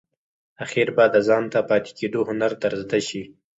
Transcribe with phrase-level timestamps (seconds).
[0.63, 3.21] آخیر به د ځانته پاتې کېدو هنر در زده شي!